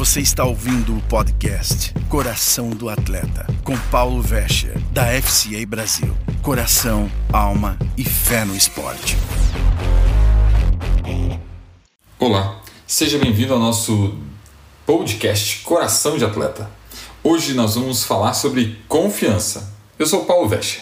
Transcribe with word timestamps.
Você 0.00 0.22
está 0.22 0.46
ouvindo 0.46 0.96
o 0.96 1.02
podcast 1.02 1.92
Coração 2.08 2.70
do 2.70 2.88
Atleta, 2.88 3.46
com 3.62 3.76
Paulo 3.90 4.22
Vescher, 4.22 4.80
da 4.92 5.04
FCA 5.20 5.66
Brasil. 5.68 6.16
Coração, 6.42 7.12
alma 7.30 7.78
e 7.98 8.02
fé 8.02 8.46
no 8.46 8.56
esporte. 8.56 9.18
Olá, 12.18 12.62
seja 12.86 13.18
bem-vindo 13.18 13.52
ao 13.52 13.58
nosso 13.58 14.16
podcast 14.86 15.58
Coração 15.64 16.16
de 16.16 16.24
Atleta. 16.24 16.70
Hoje 17.22 17.52
nós 17.52 17.74
vamos 17.74 18.02
falar 18.02 18.32
sobre 18.32 18.80
confiança. 18.88 19.70
Eu 19.98 20.06
sou 20.06 20.24
Paulo 20.24 20.48
Vescher. 20.48 20.80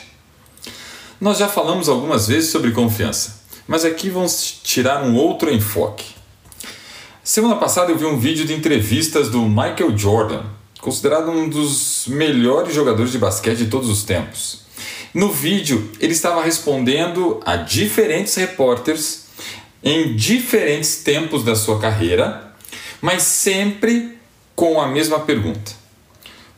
Nós 1.20 1.38
já 1.38 1.48
falamos 1.48 1.88
algumas 1.88 2.28
vezes 2.28 2.52
sobre 2.52 2.70
confiança, 2.70 3.40
mas 3.66 3.84
aqui 3.84 4.10
vamos 4.10 4.60
tirar 4.62 5.02
um 5.02 5.16
outro 5.16 5.52
enfoque. 5.52 6.17
Semana 7.28 7.56
passada 7.56 7.92
eu 7.92 7.98
vi 7.98 8.06
um 8.06 8.18
vídeo 8.18 8.46
de 8.46 8.54
entrevistas 8.54 9.28
do 9.28 9.42
Michael 9.42 9.94
Jordan, 9.94 10.44
considerado 10.80 11.30
um 11.30 11.46
dos 11.46 12.06
melhores 12.06 12.74
jogadores 12.74 13.12
de 13.12 13.18
basquete 13.18 13.58
de 13.58 13.66
todos 13.66 13.90
os 13.90 14.02
tempos. 14.02 14.62
No 15.12 15.30
vídeo, 15.30 15.90
ele 16.00 16.14
estava 16.14 16.42
respondendo 16.42 17.38
a 17.44 17.54
diferentes 17.56 18.34
repórteres 18.34 19.26
em 19.84 20.16
diferentes 20.16 21.02
tempos 21.02 21.44
da 21.44 21.54
sua 21.54 21.78
carreira, 21.78 22.50
mas 22.98 23.24
sempre 23.24 24.16
com 24.56 24.80
a 24.80 24.88
mesma 24.88 25.20
pergunta: 25.20 25.72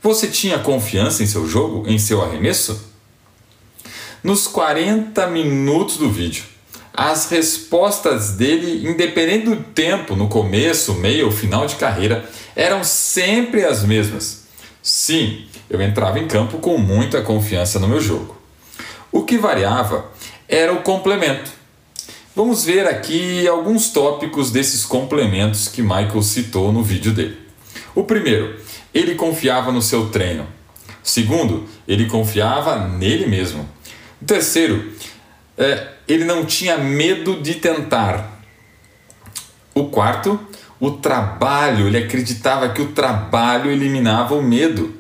Você 0.01 0.29
tinha 0.29 0.61
confiança 0.61 1.21
em 1.25 1.27
seu 1.27 1.49
jogo, 1.49 1.85
em 1.89 1.99
seu 1.99 2.23
arremesso? 2.23 2.81
Nos 4.23 4.47
40 4.47 5.27
minutos 5.27 5.97
do 5.97 6.09
vídeo, 6.09 6.45
as 7.03 7.31
respostas 7.31 8.33
dele, 8.33 8.87
independente 8.87 9.47
do 9.47 9.57
tempo, 9.57 10.15
no 10.15 10.29
começo, 10.29 10.93
meio 10.97 11.25
ou 11.25 11.33
final 11.33 11.67
de 11.67 11.77
carreira, 11.77 12.29
eram 12.55 12.85
sempre 12.85 13.65
as 13.65 13.83
mesmas. 13.83 14.43
Sim, 14.83 15.47
eu 15.71 15.81
entrava 15.81 16.19
em 16.19 16.29
campo 16.29 16.59
com 16.59 16.77
muita 16.77 17.23
confiança 17.23 17.79
no 17.79 17.89
meu 17.89 18.03
jogo. 18.03 18.37
O 19.11 19.23
que 19.23 19.39
variava 19.39 20.11
era 20.47 20.75
o 20.75 20.83
complemento. 20.83 21.51
Vamos 22.37 22.67
ver 22.67 22.87
aqui 22.87 23.49
alguns 23.49 23.89
tópicos 23.89 24.51
desses 24.51 24.85
complementos 24.85 25.69
que 25.69 25.81
Michael 25.81 26.23
citou 26.23 26.71
no 26.71 26.83
vídeo 26.83 27.13
dele. 27.13 27.39
O 27.95 28.05
primeiro, 28.05 28.61
ele 28.93 29.15
confiava 29.15 29.73
no 29.73 29.81
seu 29.81 30.11
treino. 30.11 30.47
Segundo, 31.03 31.65
ele 31.89 32.05
confiava 32.05 32.87
nele 32.87 33.25
mesmo. 33.25 33.67
O 34.21 34.27
terceiro, 34.27 34.93
é, 35.57 35.89
ele 36.13 36.25
não 36.25 36.45
tinha 36.45 36.77
medo 36.77 37.41
de 37.41 37.55
tentar. 37.55 38.43
O 39.75 39.85
quarto, 39.85 40.41
o 40.81 40.91
trabalho, 40.91 41.87
ele 41.87 41.99
acreditava 41.99 42.69
que 42.71 42.83
o 42.83 42.93
trabalho 42.93 43.71
eliminava 43.71 44.35
o 44.35 44.43
medo. 44.43 44.95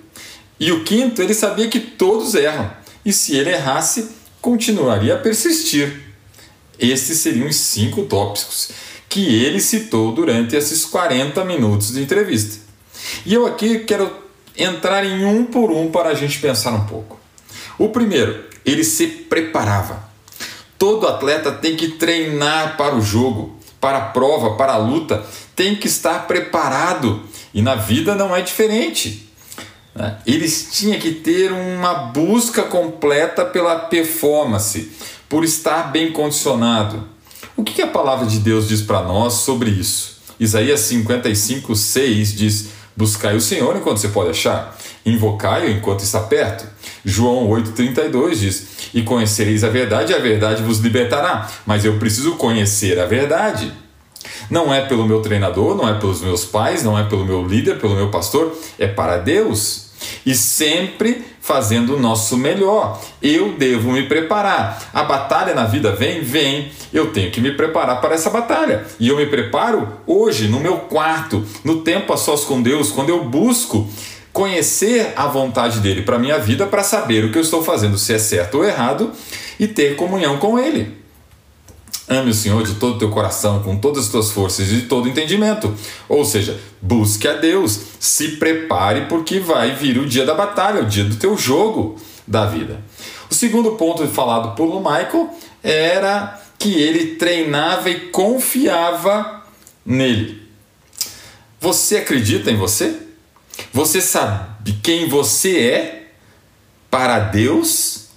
E 0.58 0.70
o 0.70 0.84
quinto, 0.84 1.20
ele 1.22 1.34
sabia 1.34 1.68
que 1.68 1.80
todos 1.80 2.34
erram, 2.34 2.70
e 3.04 3.12
se 3.12 3.34
ele 3.34 3.50
errasse, 3.50 4.10
continuaria 4.40 5.14
a 5.14 5.18
persistir. 5.18 6.00
Esses 6.78 7.18
seriam 7.18 7.48
os 7.48 7.56
cinco 7.56 8.04
tópicos 8.04 8.70
que 9.08 9.42
ele 9.44 9.60
citou 9.60 10.12
durante 10.12 10.54
esses 10.54 10.84
40 10.84 11.44
minutos 11.44 11.92
de 11.92 12.02
entrevista. 12.02 12.58
E 13.26 13.34
eu 13.34 13.46
aqui 13.46 13.80
quero 13.80 14.10
entrar 14.56 15.04
em 15.04 15.24
um 15.24 15.44
por 15.44 15.72
um 15.72 15.90
para 15.90 16.10
a 16.10 16.14
gente 16.14 16.38
pensar 16.38 16.72
um 16.72 16.86
pouco. 16.86 17.18
O 17.76 17.88
primeiro, 17.88 18.44
ele 18.64 18.84
se 18.84 19.06
preparava. 19.06 20.09
Todo 20.80 21.06
atleta 21.06 21.52
tem 21.52 21.76
que 21.76 21.88
treinar 21.88 22.78
para 22.78 22.96
o 22.96 23.02
jogo, 23.02 23.54
para 23.78 23.98
a 23.98 24.06
prova, 24.06 24.56
para 24.56 24.72
a 24.72 24.78
luta, 24.78 25.22
tem 25.54 25.76
que 25.76 25.86
estar 25.86 26.26
preparado. 26.26 27.22
E 27.52 27.60
na 27.60 27.74
vida 27.74 28.14
não 28.14 28.34
é 28.34 28.40
diferente. 28.40 29.30
Né? 29.94 30.16
Eles 30.26 30.68
tinham 30.72 30.98
que 30.98 31.12
ter 31.12 31.52
uma 31.52 31.92
busca 31.92 32.62
completa 32.62 33.44
pela 33.44 33.76
performance, 33.76 34.90
por 35.28 35.44
estar 35.44 35.92
bem 35.92 36.12
condicionado. 36.12 37.04
O 37.54 37.62
que 37.62 37.82
a 37.82 37.86
palavra 37.86 38.24
de 38.24 38.38
Deus 38.38 38.66
diz 38.66 38.80
para 38.80 39.02
nós 39.02 39.34
sobre 39.34 39.68
isso? 39.68 40.18
Isaías 40.40 40.80
55, 40.80 41.76
6 41.76 42.34
diz: 42.34 42.68
Buscai 42.96 43.36
o 43.36 43.40
Senhor 43.42 43.76
enquanto 43.76 43.98
você 43.98 44.08
pode 44.08 44.30
achar, 44.30 44.74
invocai-o 45.04 45.68
enquanto 45.68 46.00
está 46.00 46.20
perto. 46.20 46.66
João 47.04 47.48
8,32 47.48 48.34
diz: 48.34 48.68
E 48.94 49.02
conhecereis 49.02 49.64
a 49.64 49.68
verdade, 49.68 50.12
e 50.12 50.14
a 50.14 50.18
verdade 50.18 50.62
vos 50.62 50.78
libertará. 50.78 51.48
Mas 51.66 51.84
eu 51.84 51.98
preciso 51.98 52.36
conhecer 52.36 52.98
a 52.98 53.06
verdade. 53.06 53.72
Não 54.50 54.72
é 54.74 54.82
pelo 54.82 55.06
meu 55.06 55.22
treinador, 55.22 55.76
não 55.76 55.88
é 55.88 55.94
pelos 55.94 56.20
meus 56.20 56.44
pais, 56.44 56.82
não 56.82 56.98
é 56.98 57.04
pelo 57.04 57.24
meu 57.24 57.46
líder, 57.46 57.78
pelo 57.78 57.94
meu 57.94 58.10
pastor, 58.10 58.56
é 58.78 58.86
para 58.86 59.16
Deus. 59.16 59.90
E 60.24 60.34
sempre 60.34 61.24
fazendo 61.40 61.96
o 61.96 62.00
nosso 62.00 62.36
melhor. 62.36 63.00
Eu 63.22 63.52
devo 63.52 63.92
me 63.92 64.04
preparar. 64.04 64.90
A 64.92 65.02
batalha 65.02 65.54
na 65.54 65.64
vida 65.64 65.92
vem, 65.92 66.20
vem. 66.20 66.70
Eu 66.92 67.12
tenho 67.12 67.30
que 67.30 67.40
me 67.40 67.52
preparar 67.52 68.00
para 68.00 68.14
essa 68.14 68.30
batalha. 68.30 68.86
E 68.98 69.08
eu 69.08 69.16
me 69.16 69.26
preparo 69.26 69.88
hoje, 70.06 70.48
no 70.48 70.60
meu 70.60 70.78
quarto, 70.78 71.44
no 71.64 71.82
tempo 71.82 72.12
a 72.12 72.16
sós 72.16 72.44
com 72.44 72.62
Deus, 72.62 72.90
quando 72.90 73.10
eu 73.10 73.24
busco 73.24 73.88
conhecer 74.32 75.12
a 75.16 75.26
vontade 75.26 75.80
dele 75.80 76.02
para 76.02 76.18
minha 76.18 76.38
vida 76.38 76.66
para 76.66 76.82
saber 76.82 77.24
o 77.24 77.32
que 77.32 77.38
eu 77.38 77.42
estou 77.42 77.62
fazendo, 77.62 77.98
se 77.98 78.12
é 78.12 78.18
certo 78.18 78.58
ou 78.58 78.64
errado 78.64 79.12
e 79.58 79.66
ter 79.66 79.96
comunhão 79.96 80.38
com 80.38 80.58
ele. 80.58 81.00
Ame 82.08 82.30
o 82.30 82.34
Senhor 82.34 82.64
de 82.64 82.74
todo 82.74 82.96
o 82.96 82.98
teu 82.98 83.08
coração, 83.08 83.62
com 83.62 83.76
todas 83.76 84.06
as 84.06 84.10
tuas 84.10 84.32
forças 84.32 84.68
e 84.68 84.74
de 84.74 84.82
todo 84.82 85.08
entendimento. 85.08 85.72
Ou 86.08 86.24
seja, 86.24 86.58
busque 86.82 87.28
a 87.28 87.34
Deus, 87.34 87.78
se 88.00 88.32
prepare 88.32 89.02
porque 89.02 89.38
vai 89.38 89.76
vir 89.76 89.96
o 89.96 90.06
dia 90.06 90.26
da 90.26 90.34
batalha, 90.34 90.82
o 90.82 90.86
dia 90.86 91.04
do 91.04 91.14
teu 91.14 91.36
jogo 91.36 91.96
da 92.26 92.46
vida. 92.46 92.82
O 93.30 93.34
segundo 93.34 93.72
ponto 93.72 94.06
falado 94.08 94.56
por 94.56 94.80
Michael 94.80 95.30
era 95.62 96.40
que 96.58 96.74
ele 96.74 97.14
treinava 97.14 97.88
e 97.88 98.08
confiava 98.08 99.44
nele. 99.86 100.42
Você 101.60 101.98
acredita 101.98 102.50
em 102.50 102.56
você? 102.56 103.09
Você 103.72 104.00
sabe 104.00 104.72
quem 104.82 105.08
você 105.08 105.58
é 105.58 106.06
para 106.90 107.18
Deus? 107.20 108.08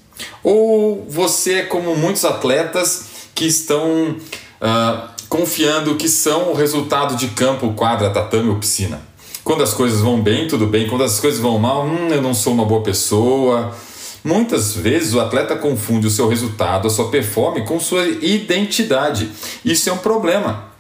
Ou 0.44 1.06
você 1.08 1.54
é 1.54 1.64
como 1.64 1.96
muitos 1.96 2.26
atletas 2.26 3.06
que 3.36 3.46
estão 3.46 4.12
uh, 4.12 5.10
confiando 5.30 5.96
que 5.96 6.10
são 6.10 6.52
o 6.52 6.54
resultado 6.54 7.16
de 7.16 7.28
campo, 7.30 7.74
quadra, 7.74 8.10
tatame 8.10 8.50
ou 8.50 8.58
piscina? 8.58 9.02
Quando 9.44 9.62
as 9.62 9.74
coisas 9.74 10.00
vão 10.00 10.22
bem, 10.22 10.48
tudo 10.48 10.66
bem. 10.66 10.88
Quando 10.88 11.04
as 11.04 11.20
coisas 11.20 11.40
vão 11.40 11.60
mal, 11.60 11.86
hum, 11.86 12.10
eu 12.10 12.22
não 12.22 12.34
sou 12.34 12.54
uma 12.54 12.66
boa 12.66 12.82
pessoa. 12.82 13.76
Muitas 14.24 14.74
vezes 14.74 15.14
o 15.14 15.20
atleta 15.20 15.56
confunde 15.56 16.08
o 16.08 16.10
seu 16.10 16.30
resultado, 16.30 16.88
a 16.88 16.90
sua 16.90 17.10
performance 17.10 17.68
com 17.68 17.80
sua 17.80 18.08
identidade. 18.08 19.30
Isso 19.64 19.90
é 19.90 19.94
um 19.94 19.98
problema. 19.98 20.72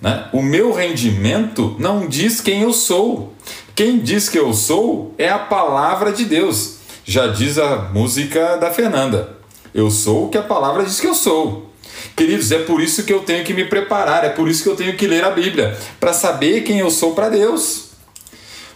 Né? 0.00 0.28
O 0.34 0.42
meu 0.42 0.72
rendimento 0.72 1.74
não 1.78 2.06
diz 2.06 2.40
quem 2.42 2.60
eu 2.60 2.72
sou. 2.74 3.32
Quem 3.74 3.98
diz 3.98 4.28
que 4.28 4.38
eu 4.38 4.54
sou 4.54 5.12
é 5.18 5.28
a 5.28 5.38
palavra 5.38 6.12
de 6.12 6.24
Deus. 6.24 6.76
Já 7.04 7.26
diz 7.26 7.58
a 7.58 7.90
música 7.92 8.56
da 8.56 8.70
Fernanda. 8.70 9.36
Eu 9.74 9.90
sou 9.90 10.26
o 10.26 10.28
que 10.28 10.38
a 10.38 10.42
palavra 10.42 10.84
diz 10.84 11.00
que 11.00 11.08
eu 11.08 11.14
sou. 11.14 11.72
Queridos, 12.14 12.52
é 12.52 12.60
por 12.60 12.80
isso 12.80 13.02
que 13.02 13.12
eu 13.12 13.20
tenho 13.20 13.44
que 13.44 13.52
me 13.52 13.64
preparar, 13.64 14.24
é 14.24 14.28
por 14.28 14.48
isso 14.48 14.62
que 14.62 14.68
eu 14.68 14.76
tenho 14.76 14.96
que 14.96 15.08
ler 15.08 15.24
a 15.24 15.30
Bíblia, 15.30 15.76
para 15.98 16.12
saber 16.12 16.62
quem 16.62 16.78
eu 16.78 16.88
sou 16.88 17.14
para 17.14 17.28
Deus. 17.28 17.86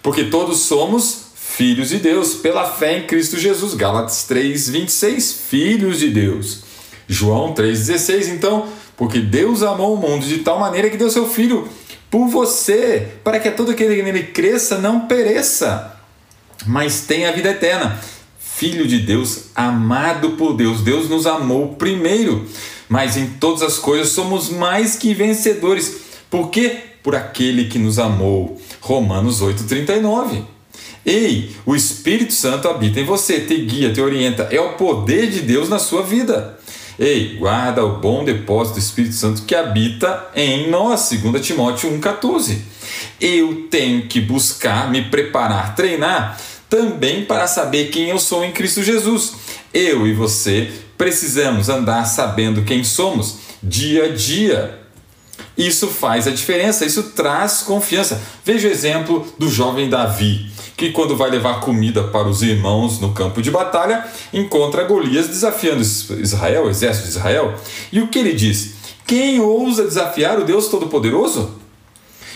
Porque 0.03 0.25
todos 0.25 0.60
somos 0.62 1.26
filhos 1.36 1.91
de 1.91 1.98
Deus 1.98 2.34
pela 2.34 2.69
fé 2.69 2.98
em 2.98 3.06
Cristo 3.06 3.38
Jesus. 3.38 3.75
Gálatas 3.75 4.25
3, 4.25 4.69
26, 4.69 5.32
filhos 5.48 6.00
de 6.00 6.10
Deus. 6.10 6.62
João 7.06 7.54
3,16. 7.54 8.30
Então, 8.30 8.66
porque 8.97 9.20
Deus 9.20 9.62
amou 9.62 9.94
o 9.94 9.97
mundo 9.97 10.26
de 10.26 10.38
tal 10.38 10.59
maneira 10.59 10.91
que 10.91 10.97
deu 10.97 11.09
seu 11.09 11.28
Filho 11.28 11.68
por 12.10 12.28
você, 12.28 13.09
para 13.22 13.39
que 13.39 13.51
todo 13.51 13.71
aquele 13.71 13.97
que 13.97 14.03
nele 14.03 14.22
cresça 14.25 14.78
não 14.78 15.01
pereça, 15.01 15.97
mas 16.66 17.03
tenha 17.03 17.28
a 17.28 17.33
vida 17.33 17.51
eterna. 17.51 18.01
Filho 18.39 18.87
de 18.87 18.99
Deus, 18.99 19.45
amado 19.55 20.31
por 20.31 20.57
Deus. 20.57 20.81
Deus 20.81 21.09
nos 21.09 21.27
amou 21.27 21.77
primeiro, 21.77 22.47
mas 22.89 23.16
em 23.16 23.27
todas 23.27 23.63
as 23.63 23.78
coisas 23.78 24.09
somos 24.09 24.51
mais 24.51 24.97
que 24.97 25.15
vencedores. 25.15 25.97
Por 26.31 26.51
quê? 26.51 26.78
Por 27.03 27.15
aquele 27.15 27.66
que 27.66 27.78
nos 27.78 27.99
amou. 27.99 28.60
Romanos 28.81 29.41
8,39. 29.41 30.43
Ei, 31.07 31.55
o 31.65 31.77
Espírito 31.77 32.33
Santo 32.33 32.69
habita 32.69 33.01
em 33.01 33.05
você, 33.05 33.41
te 33.41 33.57
guia, 33.65 33.93
te 33.93 34.01
orienta. 34.01 34.49
É 34.51 34.60
o 34.60 34.72
poder 34.72 35.31
de 35.31 35.41
Deus 35.41 35.69
na 35.69 35.78
sua 35.78 36.03
vida. 36.03 36.59
Ei, 36.98 37.36
guarda 37.39 37.84
o 37.84 37.98
bom 37.98 38.24
depósito 38.24 38.74
do 38.74 38.80
Espírito 38.80 39.15
Santo 39.15 39.42
que 39.42 39.54
habita 39.54 40.30
em 40.34 40.68
nós, 40.68 41.10
2 41.10 41.47
Timóteo 41.47 41.91
1,14. 41.92 42.59
Eu 43.21 43.68
tenho 43.71 44.09
que 44.09 44.21
buscar, 44.21 44.91
me 44.91 45.03
preparar, 45.03 45.77
treinar 45.77 46.41
também 46.68 47.24
para 47.24 47.47
saber 47.47 47.91
quem 47.91 48.09
eu 48.09 48.18
sou 48.18 48.45
em 48.45 48.50
Cristo 48.50 48.83
Jesus. 48.83 49.34
Eu 49.72 50.09
e 50.09 50.12
você 50.12 50.72
precisamos 50.97 51.68
andar 51.68 52.04
sabendo 52.04 52.65
quem 52.65 52.83
somos 52.83 53.39
dia 53.62 54.06
a 54.06 54.09
dia. 54.09 54.80
Isso 55.56 55.86
faz 55.86 56.27
a 56.27 56.33
diferença, 56.33 56.84
isso 56.84 57.12
traz 57.15 57.62
confiança. 57.62 58.21
Veja 58.45 58.66
o 58.66 58.72
exemplo 58.72 59.24
do 59.39 59.48
jovem 59.48 59.89
Davi, 59.89 60.50
que 60.78 60.92
quando 60.92 61.16
vai 61.16 61.28
levar 61.28 61.59
comida 61.59 62.04
para 62.04 62.28
os 62.28 62.41
irmãos 62.41 63.01
no 63.01 63.13
campo 63.13 63.42
de 63.42 63.51
batalha, 63.51 64.07
encontra 64.33 64.84
Golias 64.84 65.27
desafiando 65.27 65.83
Israel, 65.83 66.66
o 66.66 66.71
exército 66.71 67.09
de 67.09 67.10
Israel. 67.10 67.54
E 67.91 68.01
o 68.01 68.07
que 68.07 68.21
ele 68.21 68.33
diz? 68.33 68.75
Quem 69.04 69.41
ousa 69.41 69.83
desafiar 69.83 70.39
o 70.39 70.45
Deus 70.45 70.69
Todo-Poderoso? 70.69 71.59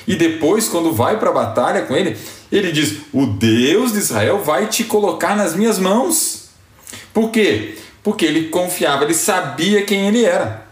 E 0.09 0.17
depois, 0.17 0.69
quando 0.69 0.93
vai 0.93 1.21
para 1.21 1.31
a 1.31 1.33
batalha 1.33 1.83
com 1.83 1.95
ele, 1.95 2.19
ele 2.51 2.73
diz: 2.73 3.03
O 3.13 3.27
Deus 3.27 3.93
de 3.93 3.99
Israel 3.99 4.43
vai 4.43 4.67
te 4.67 4.83
colocar 4.83 5.37
nas 5.37 5.55
minhas 5.55 5.79
mãos. 5.79 6.49
Por 7.15 7.31
quê? 7.31 7.77
Porque 8.03 8.25
ele 8.25 8.49
confiava, 8.49 9.05
ele 9.05 9.15
sabia 9.15 9.85
quem 9.85 10.09
ele 10.09 10.25
era. 10.25 10.67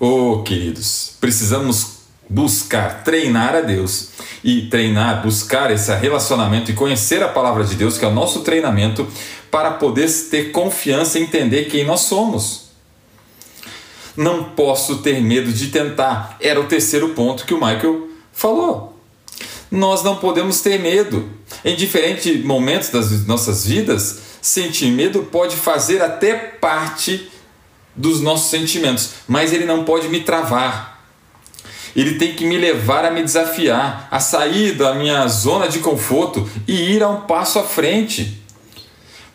Oh, 0.00 0.42
queridos, 0.42 1.12
precisamos 1.20 1.93
buscar 2.28 3.04
treinar 3.04 3.54
a 3.54 3.60
Deus 3.60 4.10
e 4.42 4.62
treinar, 4.68 5.22
buscar 5.22 5.70
esse 5.70 5.94
relacionamento 5.94 6.70
e 6.70 6.74
conhecer 6.74 7.22
a 7.22 7.28
palavra 7.28 7.64
de 7.64 7.74
Deus, 7.74 7.98
que 7.98 8.04
é 8.04 8.08
o 8.08 8.14
nosso 8.14 8.40
treinamento, 8.40 9.06
para 9.50 9.72
poder 9.72 10.10
ter 10.30 10.50
confiança 10.50 11.18
e 11.18 11.22
entender 11.22 11.66
quem 11.66 11.84
nós 11.84 12.00
somos. 12.00 12.64
Não 14.16 14.44
posso 14.44 14.98
ter 14.98 15.20
medo 15.20 15.52
de 15.52 15.68
tentar. 15.68 16.36
Era 16.40 16.60
o 16.60 16.66
terceiro 16.66 17.10
ponto 17.10 17.44
que 17.44 17.54
o 17.54 17.64
Michael 17.64 18.08
falou. 18.32 18.98
Nós 19.70 20.02
não 20.02 20.16
podemos 20.16 20.60
ter 20.60 20.78
medo. 20.78 21.28
Em 21.64 21.74
diferentes 21.74 22.44
momentos 22.44 22.90
das 22.90 23.26
nossas 23.26 23.66
vidas, 23.66 24.20
sentir 24.40 24.90
medo 24.90 25.24
pode 25.24 25.56
fazer 25.56 26.02
até 26.02 26.34
parte 26.34 27.30
dos 27.96 28.20
nossos 28.20 28.50
sentimentos, 28.50 29.10
mas 29.26 29.52
ele 29.52 29.64
não 29.64 29.84
pode 29.84 30.08
me 30.08 30.20
travar. 30.20 30.93
Ele 31.94 32.14
tem 32.16 32.34
que 32.34 32.44
me 32.44 32.58
levar 32.58 33.04
a 33.04 33.10
me 33.10 33.22
desafiar, 33.22 34.08
a 34.10 34.18
sair 34.18 34.72
da 34.72 34.94
minha 34.94 35.26
zona 35.28 35.68
de 35.68 35.78
conforto 35.78 36.48
e 36.66 36.94
ir 36.94 37.02
a 37.02 37.08
um 37.08 37.22
passo 37.22 37.58
à 37.58 37.62
frente. 37.62 38.42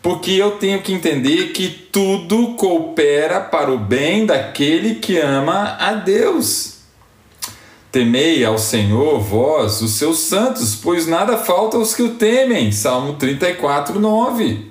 Porque 0.02 0.32
eu 0.32 0.52
tenho 0.52 0.80
que 0.82 0.92
entender 0.92 1.52
que 1.52 1.68
tudo 1.68 2.54
coopera 2.54 3.40
para 3.40 3.70
o 3.70 3.78
bem 3.78 4.24
daquele 4.24 4.96
que 4.96 5.18
ama 5.18 5.76
a 5.78 5.94
Deus. 5.94 6.80
Temei 7.92 8.44
ao 8.44 8.56
Senhor, 8.56 9.18
vós, 9.20 9.82
os 9.82 9.92
seus 9.92 10.20
santos, 10.20 10.76
pois 10.76 11.06
nada 11.06 11.36
falta 11.36 11.76
aos 11.76 11.94
que 11.94 12.02
o 12.02 12.14
temem. 12.14 12.70
Salmo 12.70 13.14
34, 13.14 13.98
9. 13.98 14.70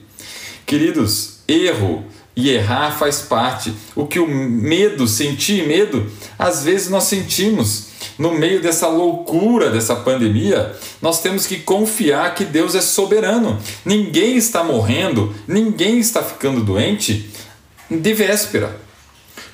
Queridos, 0.65 1.39
erro 1.47 2.05
e 2.39 2.49
errar 2.49 2.97
faz 2.97 3.19
parte. 3.19 3.73
O 3.95 4.07
que 4.07 4.19
o 4.19 4.27
medo, 4.27 5.07
sentir 5.07 5.67
medo, 5.67 6.09
às 6.37 6.63
vezes 6.63 6.89
nós 6.89 7.03
sentimos. 7.03 7.89
No 8.17 8.33
meio 8.33 8.61
dessa 8.61 8.87
loucura 8.87 9.69
dessa 9.69 9.95
pandemia, 9.95 10.73
nós 11.01 11.21
temos 11.21 11.45
que 11.45 11.57
confiar 11.59 12.33
que 12.35 12.45
Deus 12.45 12.75
é 12.75 12.81
soberano. 12.81 13.57
Ninguém 13.83 14.35
está 14.37 14.63
morrendo, 14.63 15.33
ninguém 15.47 15.99
está 15.99 16.21
ficando 16.21 16.61
doente 16.61 17.29
de 17.89 18.13
véspera. 18.13 18.79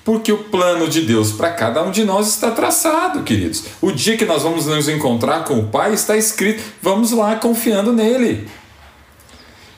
Porque 0.03 0.31
o 0.31 0.37
plano 0.37 0.87
de 0.87 1.01
Deus 1.01 1.31
para 1.31 1.51
cada 1.51 1.81
um 1.83 1.89
de 1.89 2.03
nós 2.03 2.27
está 2.27 2.51
traçado, 2.51 3.23
queridos. 3.23 3.63
O 3.81 3.91
dia 3.91 4.17
que 4.17 4.25
nós 4.25 4.43
vamos 4.43 4.67
nos 4.67 4.87
encontrar 4.87 5.43
com 5.43 5.59
o 5.59 5.67
Pai 5.67 5.93
está 5.93 6.15
escrito. 6.15 6.61
Vamos 6.81 7.11
lá 7.11 7.35
confiando 7.37 7.91
nele 7.91 8.47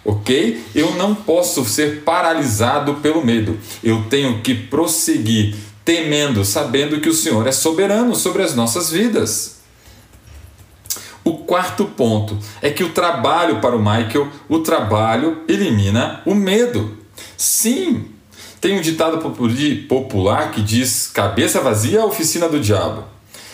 ok? 0.07 0.63
Eu 0.73 0.95
não 0.95 1.13
posso 1.13 1.65
ser 1.65 2.03
paralisado 2.03 2.95
pelo 2.95 3.23
medo. 3.23 3.59
Eu 3.83 4.05
tenho 4.09 4.41
que 4.41 4.55
prosseguir 4.55 5.53
temendo, 5.83 6.45
sabendo 6.45 7.01
que 7.01 7.09
o 7.09 7.13
Senhor 7.13 7.45
é 7.45 7.51
soberano 7.51 8.15
sobre 8.15 8.41
as 8.41 8.55
nossas 8.55 8.89
vidas. 8.89 9.57
O 11.25 11.39
quarto 11.39 11.83
ponto 11.83 12.39
é 12.61 12.69
que 12.69 12.85
o 12.85 12.93
trabalho 12.93 13.59
para 13.59 13.75
o 13.75 13.79
Michael, 13.79 14.29
o 14.47 14.59
trabalho 14.59 15.43
elimina 15.45 16.21
o 16.25 16.33
medo. 16.33 16.97
Sim, 17.35 18.05
tem 18.61 18.77
um 18.77 18.81
ditado 18.81 19.17
popular 19.89 20.51
que 20.51 20.61
diz: 20.61 21.07
cabeça 21.07 21.59
vazia, 21.59 22.05
oficina 22.05 22.47
do 22.47 22.61
diabo, 22.61 23.03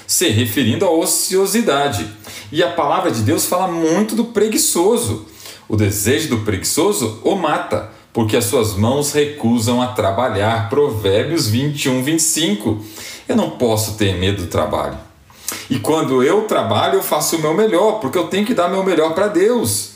se 0.06 0.30
referindo 0.30 0.86
à 0.86 0.92
ociosidade. 0.92 2.08
E 2.52 2.62
a 2.62 2.70
palavra 2.70 3.10
de 3.10 3.24
Deus 3.24 3.48
fala 3.48 3.68
muito 3.68 4.16
do 4.16 4.26
preguiçoso. 4.26 5.33
O 5.68 5.76
desejo 5.76 6.30
do 6.30 6.40
preguiçoso 6.40 7.20
o 7.24 7.36
mata, 7.36 7.90
porque 8.12 8.38
as 8.38 8.46
suas 8.46 8.74
mãos 8.76 9.12
recusam 9.12 9.82
a 9.82 9.88
trabalhar. 9.88 10.70
Provérbios 10.70 11.48
21, 11.48 12.04
25. 12.04 12.84
Eu 13.28 13.36
não 13.36 13.52
posso 13.52 13.94
ter 13.94 14.16
medo 14.16 14.44
do 14.44 14.48
trabalho. 14.48 14.98
E 15.70 15.80
quando 15.80 16.24
eu 16.24 16.44
trabalho, 16.44 16.96
eu 16.96 17.04
faço 17.04 17.38
o 17.38 17.40
meu 17.40 17.54
melhor, 17.54 18.00
porque 18.00 18.18
eu 18.18 18.28
tenho 18.28 18.46
que 18.46 18.54
dar 18.54 18.68
meu 18.68 18.84
melhor 18.84 19.14
para 19.14 19.28
Deus. 19.28 19.92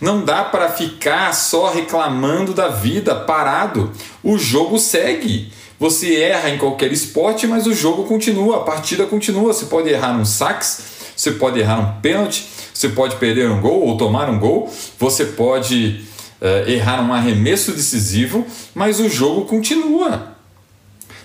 Não 0.00 0.24
dá 0.24 0.44
para 0.44 0.70
ficar 0.70 1.34
só 1.34 1.70
reclamando 1.70 2.54
da 2.54 2.68
vida, 2.68 3.14
parado. 3.14 3.90
O 4.22 4.38
jogo 4.38 4.78
segue. 4.78 5.52
Você 5.78 6.16
erra 6.16 6.50
em 6.50 6.58
qualquer 6.58 6.92
esporte, 6.92 7.46
mas 7.46 7.66
o 7.66 7.74
jogo 7.74 8.04
continua, 8.04 8.58
a 8.58 8.60
partida 8.60 9.06
continua. 9.06 9.52
Você 9.52 9.66
pode 9.66 9.88
errar 9.88 10.12
num 10.12 10.24
sax, 10.24 10.82
você 11.16 11.32
pode 11.32 11.58
errar 11.58 11.78
um 11.78 12.00
pênalti, 12.00 12.48
você 12.80 12.88
pode 12.88 13.16
perder 13.16 13.50
um 13.50 13.60
gol 13.60 13.82
ou 13.82 13.98
tomar 13.98 14.30
um 14.30 14.38
gol, 14.38 14.72
você 14.98 15.26
pode 15.26 16.00
uh, 16.40 16.66
errar 16.66 17.02
um 17.02 17.12
arremesso 17.12 17.72
decisivo, 17.72 18.46
mas 18.74 18.98
o 19.00 19.08
jogo 19.08 19.44
continua. 19.44 20.34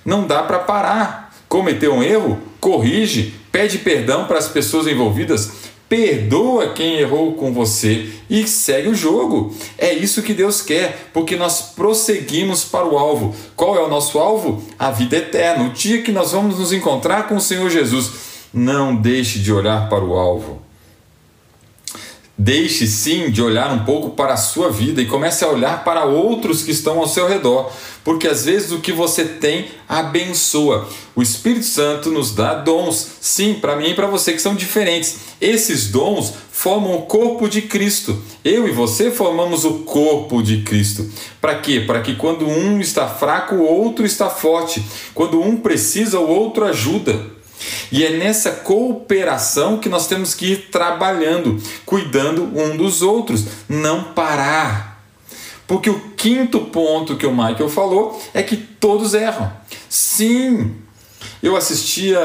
Não 0.03 0.27
dá 0.27 0.43
para 0.43 0.59
parar. 0.59 1.33
Cometeu 1.47 1.93
um 1.93 2.03
erro? 2.03 2.37
Corrige, 2.59 3.35
pede 3.53 3.77
perdão 3.77 4.25
para 4.25 4.37
as 4.37 4.49
pessoas 4.49 4.85
envolvidas, 4.85 5.49
perdoa 5.87 6.73
quem 6.73 6.97
errou 6.97 7.35
com 7.35 7.53
você 7.53 8.09
e 8.29 8.45
segue 8.45 8.89
o 8.89 8.95
jogo. 8.95 9.55
É 9.77 9.93
isso 9.93 10.23
que 10.23 10.33
Deus 10.33 10.61
quer, 10.61 11.09
porque 11.13 11.37
nós 11.37 11.61
prosseguimos 11.73 12.65
para 12.65 12.85
o 12.85 12.97
alvo. 12.97 13.33
Qual 13.55 13.77
é 13.77 13.81
o 13.81 13.87
nosso 13.87 14.19
alvo? 14.19 14.61
A 14.77 14.91
vida 14.91 15.15
eterna, 15.15 15.63
o 15.63 15.69
dia 15.69 16.01
que 16.01 16.11
nós 16.11 16.33
vamos 16.33 16.59
nos 16.59 16.73
encontrar 16.73 17.29
com 17.29 17.37
o 17.37 17.41
Senhor 17.41 17.69
Jesus. 17.69 18.11
Não 18.53 18.93
deixe 18.93 19.39
de 19.39 19.53
olhar 19.53 19.87
para 19.87 20.03
o 20.03 20.15
alvo. 20.15 20.64
Deixe 22.37 22.85
sim 22.85 23.31
de 23.31 23.41
olhar 23.41 23.71
um 23.71 23.85
pouco 23.85 24.09
para 24.09 24.33
a 24.33 24.37
sua 24.37 24.69
vida 24.69 25.01
e 25.01 25.05
comece 25.05 25.45
a 25.45 25.47
olhar 25.47 25.85
para 25.85 26.03
outros 26.03 26.63
que 26.63 26.71
estão 26.71 26.99
ao 26.99 27.07
seu 27.07 27.29
redor, 27.29 27.71
porque 28.03 28.27
às 28.27 28.43
vezes 28.43 28.73
o 28.73 28.81
que 28.81 28.91
você 28.91 29.23
tem 29.23 29.67
abençoa. 29.87 30.85
O 31.15 31.21
Espírito 31.21 31.65
Santo 31.65 32.11
nos 32.11 32.35
dá 32.35 32.55
dons, 32.55 33.07
sim, 33.21 33.53
para 33.53 33.77
mim 33.77 33.91
e 33.91 33.93
para 33.93 34.07
você 34.07 34.33
que 34.33 34.41
são 34.41 34.53
diferentes. 34.53 35.17
Esses 35.39 35.87
dons 35.87 36.33
formam 36.51 36.95
o 36.95 37.03
corpo 37.03 37.47
de 37.47 37.61
Cristo. 37.61 38.21
Eu 38.43 38.67
e 38.67 38.71
você 38.71 39.09
formamos 39.11 39.63
o 39.63 39.85
corpo 39.85 40.43
de 40.43 40.61
Cristo. 40.63 41.09
Para 41.39 41.55
quê? 41.55 41.85
Para 41.87 42.01
que 42.01 42.15
quando 42.15 42.45
um 42.45 42.81
está 42.81 43.07
fraco, 43.07 43.55
o 43.55 43.65
outro 43.65 44.05
está 44.05 44.29
forte. 44.29 44.83
Quando 45.13 45.39
um 45.39 45.55
precisa, 45.55 46.19
o 46.19 46.27
outro 46.27 46.65
ajuda. 46.65 47.34
E 47.91 48.03
é 48.03 48.11
nessa 48.11 48.51
cooperação 48.51 49.77
que 49.77 49.89
nós 49.89 50.07
temos 50.07 50.33
que 50.33 50.53
ir 50.53 50.69
trabalhando, 50.71 51.61
cuidando 51.85 52.43
um 52.43 52.75
dos 52.75 53.01
outros, 53.01 53.45
não 53.69 54.03
parar. 54.03 55.03
Porque 55.67 55.89
o 55.89 55.99
quinto 56.15 56.59
ponto 56.61 57.15
que 57.15 57.25
o 57.25 57.31
Michael 57.31 57.69
falou 57.69 58.21
é 58.33 58.43
que 58.43 58.55
todos 58.55 59.13
erram. 59.13 59.51
Sim, 59.89 60.75
eu 61.41 61.55
assistia 61.55 62.19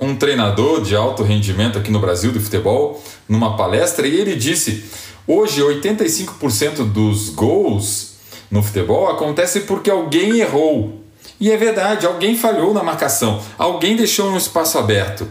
um 0.00 0.14
treinador 0.16 0.82
de 0.82 0.94
alto 0.94 1.22
rendimento 1.22 1.78
aqui 1.78 1.90
no 1.90 2.00
Brasil 2.00 2.32
de 2.32 2.40
futebol 2.40 3.02
numa 3.28 3.56
palestra 3.56 4.06
e 4.06 4.16
ele 4.16 4.34
disse: 4.34 4.84
hoje 5.26 5.60
85% 5.60 6.92
dos 6.92 7.28
gols 7.30 8.14
no 8.50 8.62
futebol 8.62 9.08
acontece 9.08 9.60
porque 9.60 9.90
alguém 9.90 10.40
errou. 10.40 10.99
E 11.40 11.50
é 11.50 11.56
verdade, 11.56 12.06
alguém 12.06 12.36
falhou 12.36 12.74
na 12.74 12.82
marcação, 12.82 13.42
alguém 13.56 13.96
deixou 13.96 14.30
um 14.30 14.36
espaço 14.36 14.78
aberto. 14.78 15.26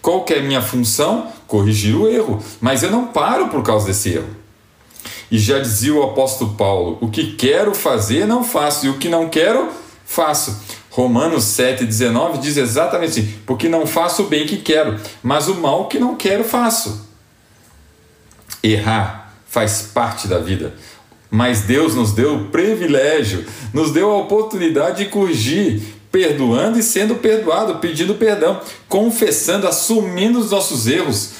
Qual 0.00 0.24
que 0.24 0.32
é 0.32 0.38
a 0.38 0.42
minha 0.42 0.62
função? 0.62 1.32
Corrigir 1.46 1.96
o 1.96 2.08
erro, 2.08 2.42
mas 2.60 2.82
eu 2.82 2.90
não 2.90 3.08
paro 3.08 3.48
por 3.48 3.62
causa 3.62 3.86
desse 3.86 4.10
erro. 4.10 4.36
E 5.30 5.38
já 5.38 5.58
dizia 5.58 5.94
o 5.94 6.02
apóstolo 6.02 6.54
Paulo: 6.54 6.98
o 7.00 7.08
que 7.08 7.32
quero 7.32 7.74
fazer, 7.74 8.26
não 8.26 8.44
faço, 8.44 8.86
e 8.86 8.88
o 8.88 8.98
que 8.98 9.08
não 9.08 9.28
quero, 9.28 9.68
faço. 10.06 10.56
Romanos 10.90 11.44
7,19 11.44 12.38
diz 12.38 12.56
exatamente 12.56 13.20
assim: 13.20 13.34
porque 13.44 13.68
não 13.68 13.86
faço 13.86 14.22
o 14.22 14.26
bem 14.26 14.46
que 14.46 14.56
quero, 14.56 14.98
mas 15.22 15.48
o 15.48 15.54
mal 15.56 15.88
que 15.88 15.98
não 15.98 16.16
quero, 16.16 16.44
faço. 16.44 17.08
Errar 18.62 19.32
faz 19.46 19.82
parte 19.94 20.28
da 20.28 20.38
vida. 20.38 20.74
Mas 21.30 21.62
Deus 21.62 21.94
nos 21.94 22.12
deu 22.12 22.36
o 22.36 22.44
privilégio, 22.46 23.44
nos 23.72 23.90
deu 23.90 24.10
a 24.10 24.16
oportunidade 24.16 25.04
de 25.04 25.10
corrigir, 25.10 25.82
perdoando 26.10 26.78
e 26.78 26.82
sendo 26.82 27.16
perdoado, 27.16 27.76
pedindo 27.76 28.14
perdão, 28.14 28.60
confessando, 28.88 29.68
assumindo 29.68 30.38
os 30.38 30.50
nossos 30.50 30.86
erros, 30.86 31.32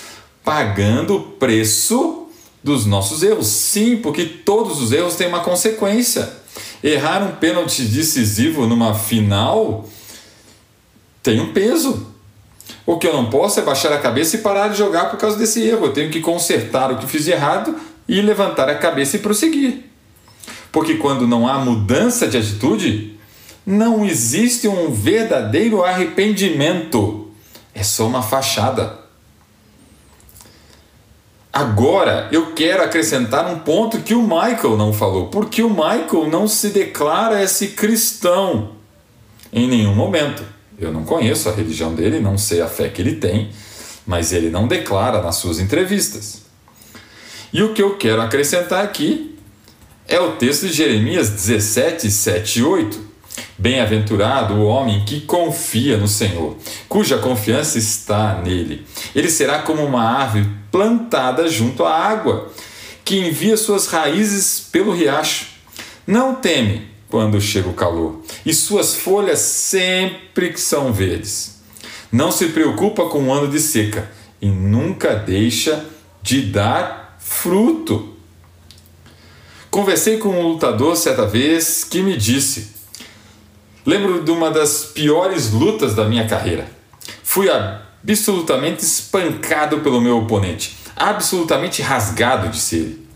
pagando 0.44 1.16
o 1.16 1.22
preço 1.22 2.26
dos 2.62 2.84
nossos 2.84 3.22
erros. 3.22 3.46
Sim, 3.46 3.96
porque 3.96 4.24
todos 4.24 4.80
os 4.80 4.92
erros 4.92 5.16
têm 5.16 5.28
uma 5.28 5.40
consequência. 5.40 6.28
Errar 6.84 7.22
um 7.22 7.36
pênalti 7.36 7.82
decisivo 7.82 8.66
numa 8.66 8.94
final 8.94 9.88
tem 11.22 11.40
um 11.40 11.52
peso. 11.52 12.06
O 12.84 12.98
que 12.98 13.06
eu 13.06 13.12
não 13.12 13.30
posso 13.30 13.58
é 13.60 13.62
baixar 13.62 13.92
a 13.92 13.98
cabeça 13.98 14.36
e 14.36 14.40
parar 14.40 14.68
de 14.68 14.78
jogar 14.78 15.10
por 15.10 15.18
causa 15.18 15.36
desse 15.36 15.62
erro. 15.62 15.86
Eu 15.86 15.92
tenho 15.92 16.10
que 16.10 16.20
consertar 16.20 16.92
o 16.92 16.98
que 16.98 17.06
fiz 17.06 17.26
errado 17.26 17.74
e 18.08 18.22
levantar 18.22 18.68
a 18.68 18.74
cabeça 18.74 19.16
e 19.16 19.20
prosseguir. 19.20 19.84
Porque 20.72 20.94
quando 20.94 21.26
não 21.26 21.46
há 21.46 21.58
mudança 21.58 22.26
de 22.26 22.38
atitude, 22.38 23.18
não 23.66 24.04
existe 24.04 24.66
um 24.66 24.90
verdadeiro 24.90 25.84
arrependimento. 25.84 27.30
É 27.74 27.82
só 27.82 28.06
uma 28.06 28.22
fachada. 28.22 28.98
Agora 31.52 32.28
eu 32.32 32.54
quero 32.54 32.82
acrescentar 32.82 33.52
um 33.52 33.58
ponto 33.58 34.00
que 34.00 34.14
o 34.14 34.22
Michael 34.22 34.76
não 34.76 34.92
falou, 34.92 35.26
porque 35.26 35.62
o 35.62 35.70
Michael 35.70 36.28
não 36.30 36.46
se 36.46 36.70
declara 36.70 37.42
esse 37.42 37.68
cristão 37.68 38.72
em 39.52 39.68
nenhum 39.68 39.94
momento. 39.94 40.42
Eu 40.78 40.92
não 40.92 41.04
conheço 41.04 41.48
a 41.48 41.52
religião 41.52 41.94
dele, 41.94 42.20
não 42.20 42.38
sei 42.38 42.60
a 42.60 42.68
fé 42.68 42.88
que 42.88 43.02
ele 43.02 43.16
tem, 43.16 43.50
mas 44.06 44.32
ele 44.32 44.50
não 44.50 44.68
declara 44.68 45.20
nas 45.20 45.36
suas 45.36 45.58
entrevistas. 45.58 46.47
E 47.52 47.62
o 47.62 47.72
que 47.72 47.82
eu 47.82 47.96
quero 47.96 48.20
acrescentar 48.20 48.84
aqui 48.84 49.36
é 50.06 50.20
o 50.20 50.32
texto 50.32 50.66
de 50.66 50.72
Jeremias 50.72 51.30
17, 51.30 52.10
7 52.10 52.58
e 52.58 52.62
8. 52.62 53.08
Bem-aventurado 53.56 54.54
o 54.54 54.66
homem 54.66 55.04
que 55.04 55.22
confia 55.22 55.96
no 55.96 56.06
Senhor, 56.06 56.56
cuja 56.88 57.18
confiança 57.18 57.78
está 57.78 58.40
nele. 58.42 58.86
Ele 59.14 59.30
será 59.30 59.60
como 59.62 59.82
uma 59.84 60.02
árvore 60.02 60.48
plantada 60.70 61.48
junto 61.48 61.84
à 61.84 61.94
água, 61.94 62.52
que 63.04 63.18
envia 63.18 63.56
suas 63.56 63.86
raízes 63.86 64.60
pelo 64.70 64.94
riacho. 64.94 65.46
Não 66.06 66.34
teme 66.34 66.88
quando 67.08 67.40
chega 67.40 67.68
o 67.68 67.74
calor, 67.74 68.22
e 68.44 68.52
suas 68.52 68.94
folhas 68.94 69.38
sempre 69.38 70.56
são 70.56 70.92
verdes. 70.92 71.60
Não 72.12 72.30
se 72.30 72.48
preocupa 72.48 73.06
com 73.06 73.28
o 73.28 73.32
ano 73.32 73.48
de 73.48 73.58
seca 73.58 74.10
e 74.40 74.48
nunca 74.48 75.14
deixa 75.14 75.84
de 76.22 76.42
dar 76.42 76.97
fruto. 77.28 78.16
Conversei 79.70 80.18
com 80.18 80.30
um 80.30 80.48
lutador 80.48 80.96
certa 80.96 81.26
vez 81.26 81.84
que 81.84 82.02
me 82.02 82.16
disse: 82.16 82.72
Lembro 83.84 84.24
de 84.24 84.30
uma 84.30 84.50
das 84.50 84.86
piores 84.86 85.52
lutas 85.52 85.94
da 85.94 86.04
minha 86.04 86.26
carreira. 86.26 86.70
Fui 87.22 87.48
absolutamente 87.50 88.82
espancado 88.82 89.80
pelo 89.80 90.00
meu 90.00 90.18
oponente, 90.18 90.76
absolutamente 90.96 91.82
rasgado, 91.82 92.48
disse 92.48 92.76
ele. 92.76 93.08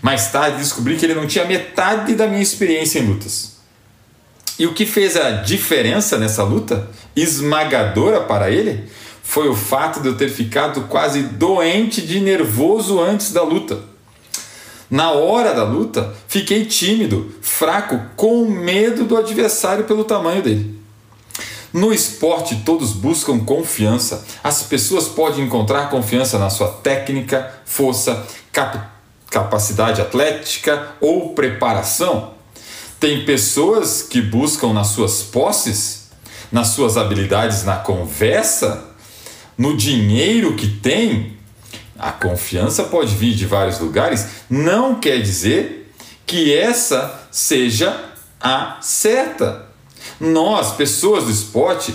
Mais 0.00 0.30
tarde 0.32 0.58
descobri 0.58 0.96
que 0.96 1.04
ele 1.04 1.14
não 1.14 1.26
tinha 1.26 1.44
metade 1.44 2.14
da 2.14 2.26
minha 2.26 2.42
experiência 2.42 3.00
em 3.00 3.06
lutas. 3.06 3.58
E 4.58 4.66
o 4.66 4.74
que 4.74 4.86
fez 4.86 5.16
a 5.16 5.30
diferença 5.42 6.18
nessa 6.18 6.42
luta, 6.42 6.90
esmagadora 7.14 8.20
para 8.20 8.50
ele, 8.50 8.88
foi 9.28 9.46
o 9.46 9.54
fato 9.54 10.00
de 10.00 10.08
eu 10.08 10.16
ter 10.16 10.30
ficado 10.30 10.84
quase 10.84 11.22
doente 11.22 12.00
de 12.00 12.18
nervoso 12.18 12.98
antes 12.98 13.30
da 13.30 13.42
luta. 13.42 13.78
Na 14.90 15.10
hora 15.10 15.52
da 15.52 15.64
luta, 15.64 16.14
fiquei 16.26 16.64
tímido, 16.64 17.30
fraco, 17.42 18.00
com 18.16 18.46
medo 18.46 19.04
do 19.04 19.18
adversário 19.18 19.84
pelo 19.84 20.02
tamanho 20.02 20.42
dele. 20.42 20.80
No 21.74 21.92
esporte, 21.92 22.62
todos 22.64 22.92
buscam 22.92 23.38
confiança. 23.38 24.24
As 24.42 24.62
pessoas 24.62 25.06
podem 25.08 25.44
encontrar 25.44 25.90
confiança 25.90 26.38
na 26.38 26.48
sua 26.48 26.68
técnica, 26.68 27.52
força, 27.66 28.26
cap 28.50 28.80
capacidade 29.30 30.00
atlética 30.00 30.92
ou 31.02 31.34
preparação. 31.34 32.32
Tem 32.98 33.26
pessoas 33.26 34.00
que 34.00 34.22
buscam 34.22 34.72
nas 34.72 34.86
suas 34.86 35.22
posses, 35.22 36.08
nas 36.50 36.68
suas 36.68 36.96
habilidades 36.96 37.62
na 37.62 37.76
conversa, 37.76 38.87
no 39.58 39.76
dinheiro 39.76 40.54
que 40.54 40.68
tem, 40.68 41.36
a 41.98 42.12
confiança 42.12 42.84
pode 42.84 43.14
vir 43.16 43.34
de 43.34 43.44
vários 43.44 43.80
lugares, 43.80 44.26
não 44.48 44.94
quer 44.94 45.20
dizer 45.20 45.92
que 46.24 46.54
essa 46.54 47.28
seja 47.30 48.04
a 48.40 48.78
certa. 48.80 49.66
Nós, 50.20 50.72
pessoas 50.72 51.24
do 51.24 51.30
esporte, 51.30 51.92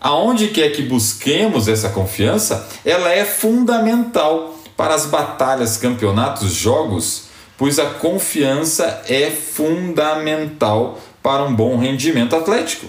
aonde 0.00 0.48
quer 0.48 0.70
que 0.70 0.82
busquemos 0.82 1.66
essa 1.66 1.88
confiança, 1.88 2.68
ela 2.84 3.10
é 3.10 3.24
fundamental 3.24 4.56
para 4.76 4.94
as 4.94 5.06
batalhas, 5.06 5.76
campeonatos, 5.76 6.52
jogos, 6.52 7.24
pois 7.58 7.78
a 7.78 7.86
confiança 7.86 9.02
é 9.08 9.30
fundamental 9.30 10.98
para 11.22 11.42
um 11.42 11.54
bom 11.54 11.76
rendimento 11.76 12.36
atlético. 12.36 12.86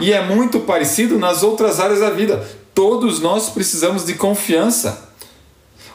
E 0.00 0.12
é 0.12 0.24
muito 0.24 0.60
parecido 0.60 1.18
nas 1.18 1.42
outras 1.42 1.80
áreas 1.80 2.00
da 2.00 2.10
vida. 2.10 2.46
Todos 2.76 3.20
nós 3.20 3.48
precisamos 3.48 4.04
de 4.04 4.12
confiança. 4.12 5.10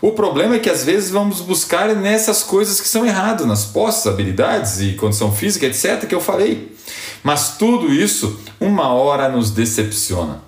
O 0.01 0.13
problema 0.13 0.55
é 0.55 0.59
que 0.59 0.67
às 0.67 0.83
vezes 0.83 1.11
vamos 1.11 1.39
buscar 1.39 1.95
nessas 1.95 2.41
coisas 2.41 2.81
que 2.81 2.87
são 2.87 3.05
erradas, 3.05 3.45
nas 3.45 3.65
posses, 3.65 4.07
habilidades 4.07 4.81
e 4.81 4.93
condição 4.93 5.31
física, 5.31 5.67
etc., 5.67 6.07
que 6.07 6.15
eu 6.15 6.19
falei. 6.19 6.75
Mas 7.21 7.55
tudo 7.59 7.93
isso, 7.93 8.39
uma 8.59 8.91
hora 8.91 9.29
nos 9.29 9.51
decepciona. 9.51 10.41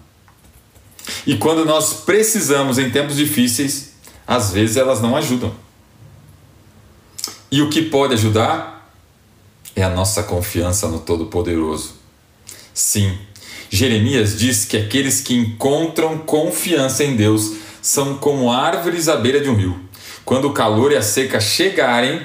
E 1.27 1.37
quando 1.37 1.65
nós 1.65 1.93
precisamos 2.03 2.79
em 2.79 2.89
tempos 2.89 3.15
difíceis, 3.15 3.91
às 4.25 4.51
vezes 4.51 4.75
elas 4.75 4.99
não 4.99 5.15
ajudam. 5.15 5.53
E 7.51 7.61
o 7.61 7.69
que 7.69 7.83
pode 7.83 8.15
ajudar 8.15 8.91
é 9.75 9.83
a 9.83 9.89
nossa 9.89 10.23
confiança 10.23 10.87
no 10.87 10.99
Todo-Poderoso. 10.99 11.93
Sim, 12.73 13.19
Jeremias 13.73 14.37
diz 14.37 14.65
que 14.65 14.77
aqueles 14.77 15.19
que 15.19 15.33
encontram 15.33 16.19
confiança 16.19 17.03
em 17.03 17.15
Deus 17.15 17.53
são 17.81 18.19
como 18.19 18.51
árvores 18.51 19.09
à 19.09 19.15
beira 19.15 19.41
de 19.41 19.49
um 19.49 19.55
rio. 19.55 19.79
Quando 20.23 20.47
o 20.47 20.53
calor 20.53 20.91
e 20.91 20.95
a 20.95 21.01
seca 21.01 21.39
chegarem, 21.39 22.21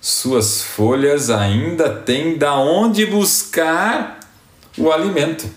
suas 0.00 0.62
folhas 0.62 1.30
ainda 1.30 1.90
têm 1.90 2.38
da 2.38 2.54
onde 2.54 3.04
buscar 3.06 4.20
o 4.78 4.92
alimento. 4.92 5.50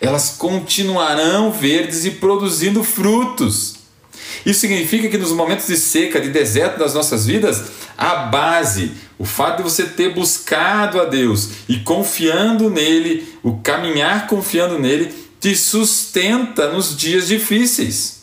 Elas 0.00 0.36
continuarão 0.38 1.52
verdes 1.52 2.06
e 2.06 2.12
produzindo 2.12 2.82
frutos. 2.82 3.74
Isso 4.46 4.60
significa 4.60 5.06
que 5.10 5.18
nos 5.18 5.32
momentos 5.32 5.66
de 5.66 5.76
seca, 5.76 6.18
de 6.18 6.30
deserto 6.30 6.78
das 6.78 6.94
nossas 6.94 7.26
vidas, 7.26 7.64
a 7.98 8.14
base, 8.14 8.92
o 9.22 9.24
fato 9.24 9.58
de 9.58 9.62
você 9.62 9.84
ter 9.84 10.12
buscado 10.12 11.00
a 11.00 11.04
Deus 11.04 11.50
e 11.68 11.76
confiando 11.78 12.68
nele, 12.68 13.24
o 13.40 13.58
caminhar 13.58 14.26
confiando 14.26 14.80
nele, 14.80 15.14
te 15.38 15.54
sustenta 15.54 16.72
nos 16.72 16.96
dias 16.96 17.28
difíceis. 17.28 18.22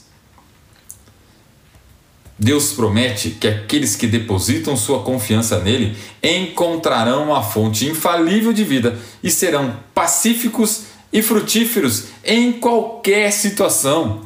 Deus 2.37 2.73
promete 2.73 3.29
que 3.29 3.47
aqueles 3.47 3.95
que 3.95 4.07
depositam 4.07 4.75
sua 4.75 5.01
confiança 5.01 5.59
nele 5.59 5.95
encontrarão 6.21 7.33
a 7.33 7.41
fonte 7.41 7.85
infalível 7.85 8.51
de 8.51 8.65
vida 8.65 8.99
e 9.23 9.31
serão 9.31 9.79
pacíficos 9.93 10.81
e 11.13 11.21
frutíferos 11.21 12.07
em 12.25 12.51
qualquer 12.51 13.31
situação. 13.31 14.25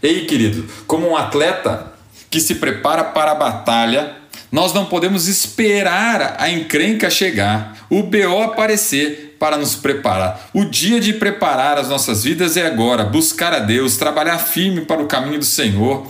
Ei, 0.00 0.26
querido, 0.26 0.64
como 0.86 1.08
um 1.08 1.16
atleta 1.16 1.92
que 2.30 2.38
se 2.38 2.54
prepara 2.54 3.02
para 3.02 3.32
a 3.32 3.34
batalha, 3.34 4.21
nós 4.52 4.72
não 4.72 4.84
podemos 4.84 5.26
esperar 5.26 6.36
a 6.38 6.50
encrenca 6.50 7.10
chegar, 7.10 7.86
o 7.90 8.02
BO 8.02 8.42
aparecer 8.42 9.36
para 9.38 9.56
nos 9.56 9.74
preparar. 9.74 10.50
O 10.52 10.64
dia 10.64 11.00
de 11.00 11.14
preparar 11.14 11.78
as 11.78 11.88
nossas 11.88 12.22
vidas 12.22 12.56
é 12.56 12.66
agora, 12.66 13.04
buscar 13.04 13.52
a 13.52 13.58
Deus, 13.58 13.96
trabalhar 13.96 14.38
firme 14.38 14.82
para 14.82 15.02
o 15.02 15.06
caminho 15.06 15.38
do 15.38 15.44
Senhor 15.44 16.06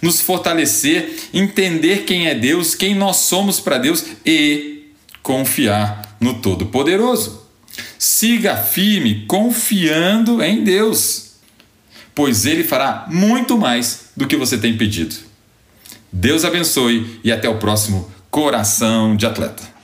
nos 0.00 0.20
fortalecer, 0.20 1.28
entender 1.32 2.04
quem 2.04 2.28
é 2.28 2.34
Deus, 2.34 2.74
quem 2.74 2.94
nós 2.94 3.16
somos 3.16 3.60
para 3.60 3.78
Deus 3.78 4.04
e 4.24 4.92
confiar 5.22 6.16
no 6.20 6.34
Todo-Poderoso. 6.34 7.46
Siga 7.98 8.56
firme, 8.56 9.24
confiando 9.26 10.42
em 10.42 10.62
Deus, 10.62 11.32
pois 12.14 12.46
Ele 12.46 12.64
fará 12.64 13.06
muito 13.08 13.58
mais 13.58 14.10
do 14.16 14.26
que 14.26 14.36
você 14.36 14.56
tem 14.56 14.76
pedido. 14.76 15.27
Deus 16.12 16.44
abençoe 16.44 17.20
e 17.22 17.30
até 17.30 17.48
o 17.48 17.58
próximo 17.58 18.10
Coração 18.30 19.16
de 19.16 19.26
Atleta. 19.26 19.77